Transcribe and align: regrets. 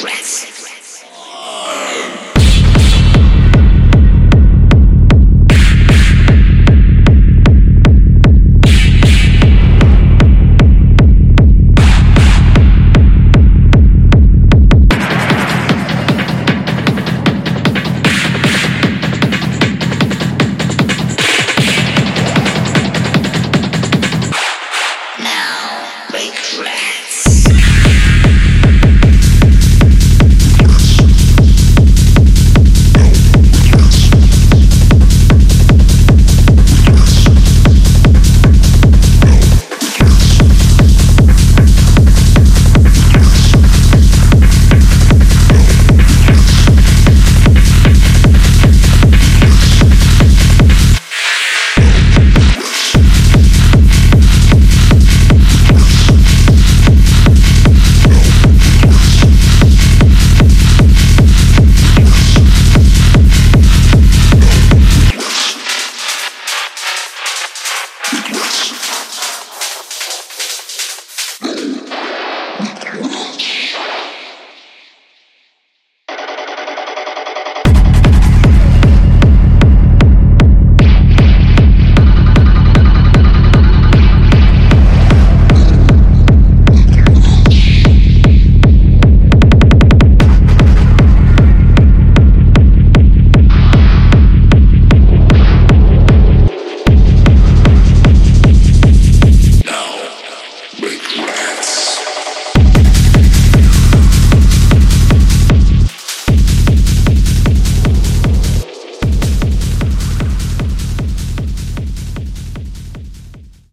regrets. 0.00 0.73